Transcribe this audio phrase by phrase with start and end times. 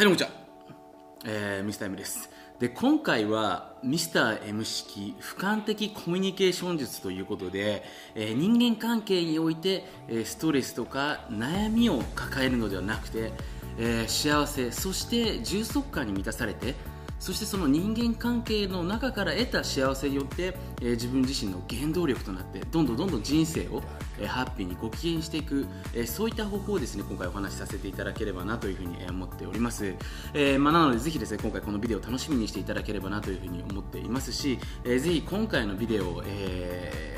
[0.00, 2.30] はいどうもこんにちは、えー、ミスター M です。
[2.58, 7.82] で今回はミスター M 式俯瞰的コミュニケーション術ということで、
[8.14, 13.30] えー人間関係において、えーストレスとか悩みを抱えるのではなくて、
[13.78, 16.76] えー幸せそして充足感に満たされて
[17.20, 23.82] そしてその人間関係の中から得た幸せによって、えー自分自身の原動力となってどんどんどんどん人生を、
[24.18, 29.94] えーハッピーにご機嫌にしていく、えーそういった方法をですね今回お話しさせていただければなというふうにえー思っております、
[30.34, 37.10] えーまあ、なのでぜひですね今回このビデオを楽しみにしていただければなというふうに思っていますし、えーぜひ今回のビデオを、えー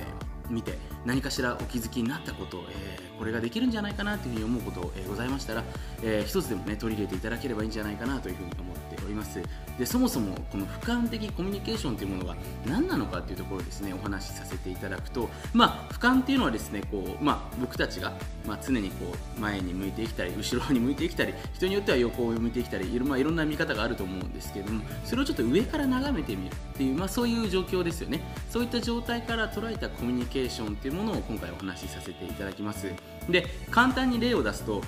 [0.50, 5.62] 見て何かしらお気づきになったこと、えーこれができるんじゃないかなというふうに思うこと、えーございましたら、
[6.02, 9.40] えー一つでもね取り入れていただければいいんじゃないかなというふうに思っております。
[9.78, 12.36] でそもそもこの俯瞰的コミュニケーションというものが
[12.66, 18.12] 何なのかというところをですねお話しさせていただくとまあ俯瞰っていうのはですねこう、まあ、僕たちが、
[18.46, 28.20] まあ、常にこう前に向いてきたり後ろに向いてきたり人によっては横を向いてきたりいろ,、まあ、いろんな見方があると思うんですけれどもそれをちょっと上から眺めてみるっていう、まあ、そういう状況ですよね。
[28.50, 32.92] そういった状態から捉えたコミュニケーションっていうものを今回お話しさせていただきます。
[33.28, 34.82] で簡単に例を出すと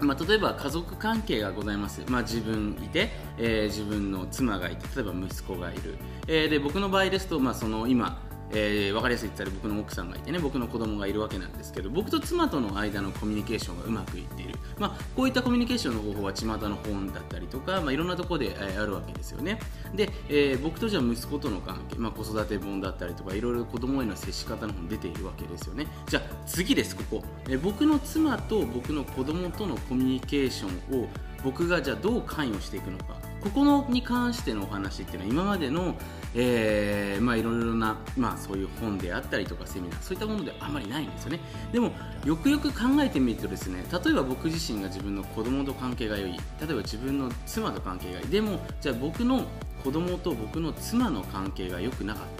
[0.00, 5.96] まあ、例えば家族関係がございます、まあ、自分いて、えー自分の妻がいて例えば息子がいる、
[6.26, 8.18] えーで僕の場合ですと、まあ、その今
[8.52, 19.58] えー分かりやすいって言ったら僕の奥さんがいてね僕の子供がいるわけなんですけど僕と妻との間のコミュニケーションがうまくいっている、まあ、こういったコミュニケーションの方法は巷の本だったりとか、まあ、いろんなところで、えーあるわけですよね。
[19.94, 25.86] で、えー僕とじゃあ息子との関係、まあ、子育て本だったりとかいろいろ子供への接し方の本出ているわけですよね。
[26.08, 31.08] じゃあ次ですここ、えー僕の妻と僕の子供とのコミュニケーションを
[31.44, 33.16] 僕がじゃあどう関与していくのか。
[33.42, 35.94] ここのに関してのお話っていうのは今までの、
[36.34, 41.40] えーまあ、いろいろな、まあ、そういう本であったりとかセミナーそういったものであまりないんですよね。
[41.72, 41.92] でも
[42.24, 46.32] よくよく考えてみるとですね例えば僕自身が自分の子供と関係が良い。
[46.32, 48.26] 例えば自分の妻と関係がいい。
[48.28, 49.44] でもじゃあ僕の
[49.82, 52.39] 子供と僕の妻の関係が良くなかった。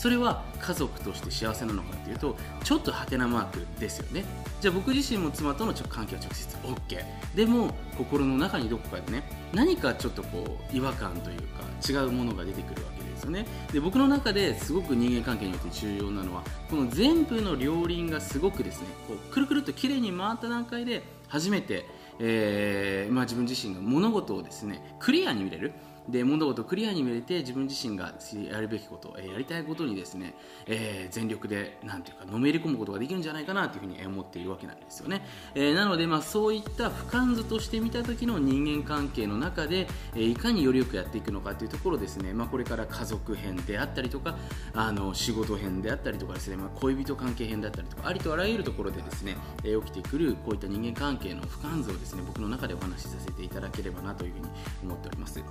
[0.00, 2.34] それは家族として幸せなのかっていうと
[2.64, 4.24] ちょっとハテナマークですよね。
[4.58, 7.04] じゃあ僕自身も妻との関係は直接 OK
[7.36, 13.44] でも心の中にどこかでね何かちょっとこう違和感というか違うものが出てくるわけですよね。
[13.74, 21.84] で僕の中ですごく人間関係において重要なのはこの全部の両輪がすごくですねこうくるくるっと綺麗に回った段階で初めて、
[22.18, 25.74] えーまあ、自分自身が物事をですねクリアに見れる。
[26.10, 28.12] で物事をクリアに見れて自分自身が
[28.50, 30.34] やるべきこと、えやりたいことにですね、
[30.66, 44.36] えー全力でなんていうかのめり込むことができるんじゃないかなというふうに思っているわけなんですよね、えーなので、まあ、そういった俯瞰図として見た時の人間関係の中で、えいかによりよくやっていくのかというところですね、まあ、これから家族編であったりとか
[44.74, 54.46] あの仕事編であったりとかですね、まあ、恋人関係編であったりとかありとあらゆるところでですね、え起きてくるこういった人間関係の俯瞰図をですね僕の中でお話しさせていただければなというふうに
[54.84, 55.42] 思っております。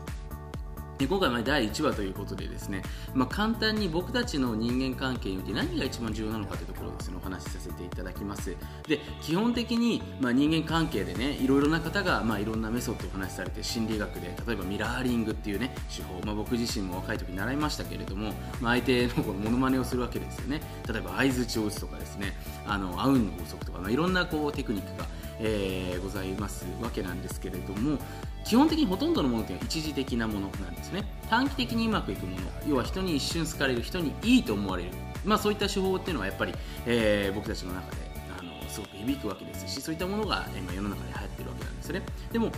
[1.00, 2.84] で今回は第1話ということでですね、
[3.14, 8.54] まあ、簡単に僕たちの人間関係において何が一番重要なのかというところをですねお話しさせていただきます。
[8.86, 20.60] で基本的に、まあ、人間関係でねいろいろな方が、まあ、いろんなメソッドをお話しされて心理学で例えばミラーリングっていうね手法、まあ、僕自身も若い時に習いましたけれども、まあ、相手のこのモノマネをするわけですよね。
[20.86, 22.34] 例えば相づちを打つとかですね
[22.68, 25.06] あのアウンの法則とか、まあ、いろんなこうテクニックが
[25.40, 26.66] えーございます。
[26.82, 27.98] わけなんですけれども
[28.46, 31.06] 基本的にほとんどのものというのは一時的なものなんですね。
[31.30, 34.90] 短期的にうまくいくもの要は人に一瞬好かれる人にいいと思われる、
[35.26, 36.54] まあ、そういった手法っていうのはやっぱり、
[36.86, 37.98] えー僕たちの中で
[38.40, 42.02] あのすごく響くわけですしそういったものが今世の中で流行ってるわけなんですね。
[42.32, 42.52] でも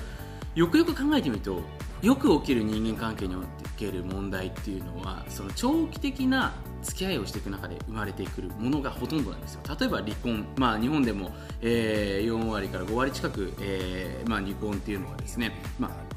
[0.55, 1.61] よくよく考えてみると
[2.01, 3.39] よく起きる人間関係にお
[3.77, 9.61] ける問題っていうのはその長期的な付き合いをしていく中で生まれてくるものがほとんどなんですよ。
[9.79, 11.31] 例えば離婚、まあ、日本でも、
[11.61, 16.10] えー4割から5割近く、えーまあ、離婚っていうのはですね、まあ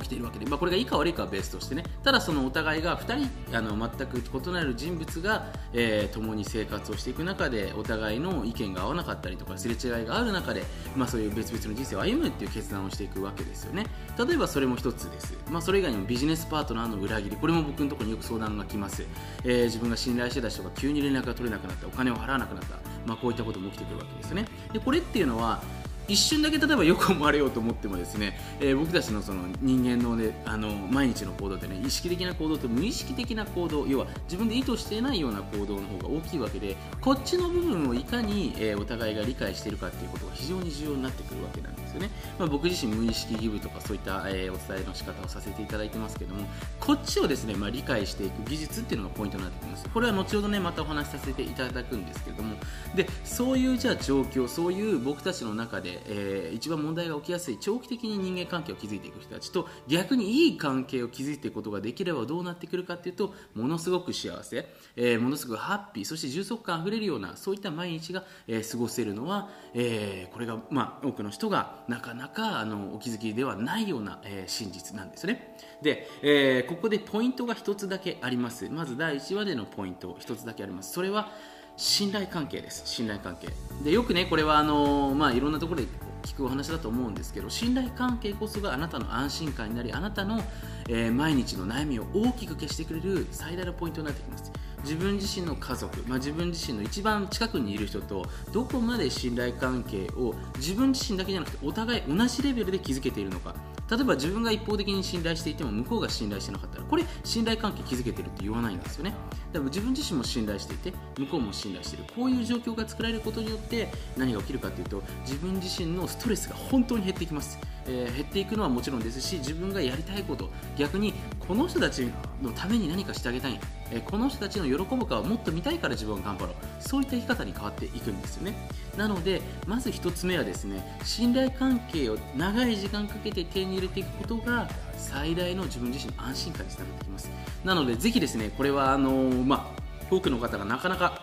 [0.00, 1.84] 起きているわけで、まあ、これがいいか悪いかはベースとしてね。
[2.02, 10.64] ただそのお互いが2人あの全く異なる人物が、えー共に生活をしていく中でお互いの意見が合わなかったりとかすれ違いがある中で、
[10.96, 13.86] まあ、そういう別々の人生を歩むっていう決断をしていくわけですよね。
[14.18, 17.36] 例えばそれも一つです、まあ、それ以外にもビジネスパートナーの裏切り。
[17.36, 19.04] これも僕のところによく相談が来ます、
[19.44, 21.86] えー自分が信頼してた人が急に連絡が取れなくなった。
[21.86, 24.46] お金を払わなくなった、まあ、こういったことも起きてくるわけですよね。
[24.72, 25.62] でこれっていうのは
[26.08, 46.46] 一瞬だけ例えばよく思われようと思ってもですね、えー、僕たちのその人間の,、ね、あの毎日の行動ってね意識的な行動と無意識的な行動要は自分で意図していないような行動の方が大きいわけでこっちの部分をいかに、えー、お互いが理解しているかっていうことが非常に重要になってくるわけなんですよね、まあ、僕自身無意識ギブとかそういった、えー、お伝えの仕方をさせていただいてますけども
[46.80, 49.88] こっちをですね、まあ、理解していく技術っていうのがポイントになってきます。
[49.88, 52.56] これは後ほどねまたお話しさせていただくんですけども。
[52.94, 75.56] でそういうじゃあ状況そういう僕たちの中で、えー、一番問題が起きやすい長期的に人間関係を築いていく人たちと逆にいい関係を築いていくことができればどうなってくるかというとものすごく幸せ、えー、ものすごくハッピーそして充足感あふれるようなそういった毎日が、えー、過ごせるのは、えー、これが、まあ、多くの人がなかなかあのお気づきではないような、えー、真実なんですね。
[75.82, 78.68] で、えー、ここでポイントが1つだけあります。
[78.68, 80.92] まず第1話でのポイント1つだけあります。
[80.92, 81.32] それは
[81.78, 82.82] 信頼関係です。
[82.84, 83.48] 信頼関係。
[83.84, 85.86] でよくねこれはあのまあいろんなところで
[86.24, 90.42] 聞くお話だと思うんですけど信頼関係こそがあなたの安心感になりあなたの、
[90.88, 94.52] えー、毎日の悩みを大きく消してくれる最大のポイントになってきます。
[94.82, 103.54] 自分自身の家族、まあ、自分自身の一番近くにいる人とどこまで信頼関係を自分自身だけじゃなくてお互い同じレベルで築けているのか
[103.90, 109.14] 例えば自分が一方的に信頼していても向こうが信頼してなかったらこれ信頼関係築けてるって言わないんですよね。
[109.52, 112.04] だから自分自身も信頼していて向こうも信頼している。
[112.14, 121.14] こういう状況が作られることによって何が起きるかというと自分自身のストレスが本当に減ってきます、えー、減っていくのはもちろんですし自分がやりたいこと逆に
[121.48, 122.06] この人たち
[122.42, 123.58] のために何かしてあげたい
[123.90, 126.54] えこの人たちの喜ぶかをもっと見たいから自分は頑張ろう。
[126.80, 128.54] そういった生き方に変わっていくんですよね。
[128.96, 137.30] なのでまず1つ目はですね信頼関係を長い時間かけて手に入れていくことが最大の自分自身の安心感につながってきます。
[137.64, 141.22] なのでぜひですねこれはあのー、まあ多くの方がなかなか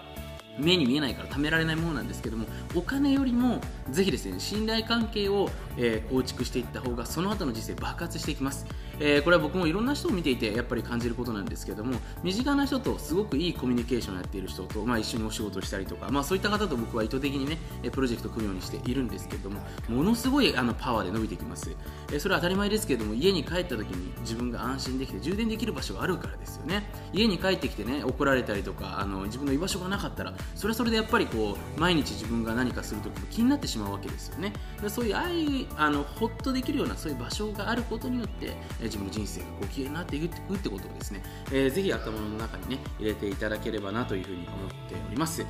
[0.58, 2.46] 目に見えないから貯められないものなんですけども
[2.76, 8.66] お金よりもぜひですね信頼関係を、え、構築していった方がその後の人生爆発していきます、
[9.00, 17.58] えー、これは僕もいろんな人を見ていてやっぱり感じることなんですけども身近な人とすごくいいコミュニケーションをやっている人と、まあ、一緒にお仕事したりとか、まあ、そういった方と僕は意図的にね
[17.92, 21.76] プロジェクトを組むようにしているんですけどもものすごいあのパワーで伸びてきます、
[22.12, 26.84] えー、それは当たり前ですけども家に帰った時に自分が安心できて充電できる場所があるからですよね。
[27.14, 34.54] 家に帰ってきてね怒られたりとかあの自分の居場所がなかったらそれはそれでやっぱりこう毎日自分が何かするときも気になってしまうわけですよね。
[34.88, 45.46] そういうああいうあのほっとできるようなそういう場所があることによって、自分の人生がご機嫌になっていくってことをですね、えー、ぜひ頭の中にね入れていただければなというふうに思っております。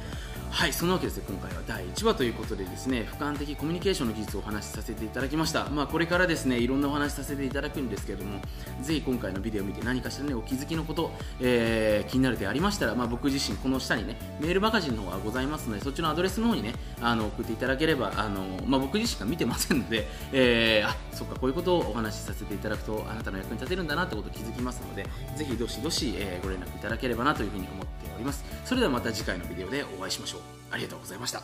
[0.55, 5.65] はいそんなわけです今回は第1話ということでですね俯瞰的コミュニケーションの技術をお話しさせていただきました。
[5.69, 8.39] まあこれからですねいろんなお話しさせていただくんですけれども
[8.81, 11.11] ぜひ今回のビデオを見て何かしらねお気づきのこと、
[11.41, 25.05] えー、気になる点ありましたら、まあ、僕自身この下にねメールマガジンの方がございますのでそっちのアドレスの方にねあの送っていただければあの、まあ、僕自身が見てませんので、えー、あそっかこういうことをお話しさせていただくとあなたの役に立てるんだなってことを気づきますので
[25.35, 28.45] ぜひどしどし、えー、ご連絡いただければなというふうに思っております。
[28.63, 30.44] それではまた次回のビデオでお会いしましょう。
[30.71, 31.41] ありがとうございました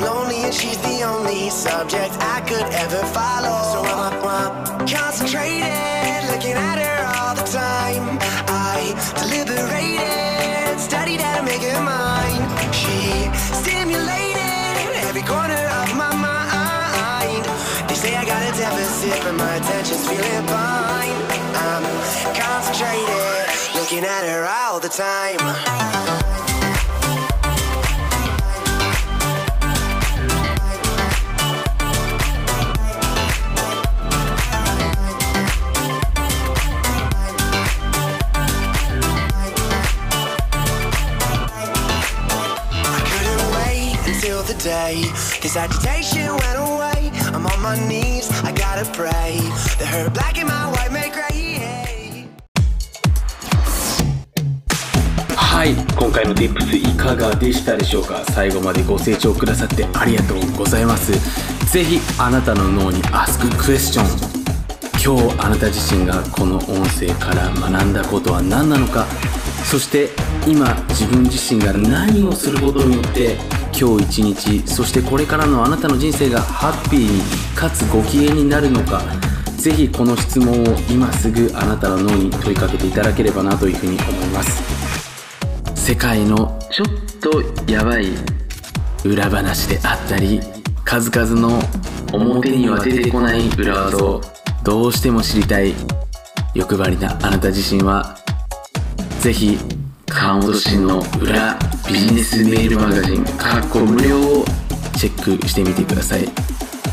[0.00, 3.52] I'm lonely and she's the only subject I could ever follow.
[3.68, 8.16] So I'm, I'm concentrated, looking at her all the time.
[8.48, 12.40] I deliberated, studied how to make her mine.
[12.72, 13.28] She
[13.60, 17.44] stimulated every corner of my mind.
[17.86, 21.12] They say I got a deficit, but my attention's feeling fine.
[21.60, 21.84] I'm
[22.32, 25.69] concentrated, looking at her all the time.
[45.50, 45.58] This
[55.34, 55.74] はい。
[55.74, 58.24] 今回の Tips いかがでしたでしょうか？
[58.26, 61.10] 最後までご清聴くださってありがとうございます。
[61.66, 64.02] 是非あなたの脳に Ask Question
[65.04, 69.04] 今日あなた自身がこの音声から学んだことは何なのか？
[69.64, 70.10] そして
[70.46, 73.36] 今自分自身が何をすることによって
[73.80, 79.00] 今日一日そしてこれからのあなたの人生がハッピーにかつご機嫌になるのか
[79.56, 84.80] ぜひこの質問を今すぐあなたの脳に問いかけていただければなというふうに思います。
[85.90, 86.86] 世界のちょっ
[87.20, 88.10] とやばい
[89.04, 90.40] 裏話であったり
[90.84, 91.58] 数々の
[92.12, 94.20] 表には出てこない裏技を
[94.62, 95.74] どうしても知りたい
[96.54, 98.16] 欲張りなあなた自身は
[99.20, 99.58] ぜひ
[100.06, 101.58] 川本慎の裏
[101.92, 104.44] ビジネスメールマガジンかっこ無料を
[104.96, 106.28] チェックしてみてください。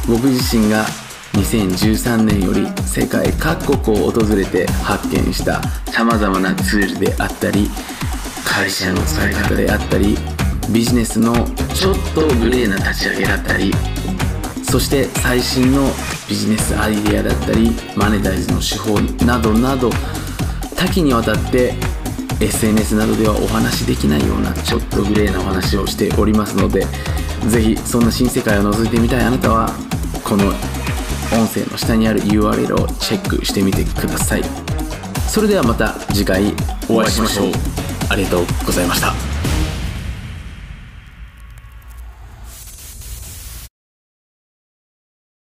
[0.08, 0.86] 僕自身が
[1.34, 5.62] 2013年より世界各国を訪れて発見した
[5.92, 7.70] さまざまなツールであったり
[8.46, 10.18] 会社の使い方であったり
[10.72, 11.34] ビジネスの
[11.76, 13.72] ちょっとグレーな立ち上げだったり
[14.64, 15.92] そして最新の
[16.30, 19.90] ビジネスアイデアだったりマネタイズの手法などなど
[20.76, 21.74] 多岐にわたって
[22.40, 26.86] SNS などではお話しできないようなちょっとグレーなお話をしておりますので
[27.50, 29.70] ぜひそんな新世界を覗いてみたいあなたは
[30.24, 30.48] この
[31.34, 34.44] 音声の下にある URL をチェックしてみてください。
[35.28, 36.54] それではまた次回
[36.90, 37.52] お会いしましょう。
[38.10, 39.27] ありがとうございました。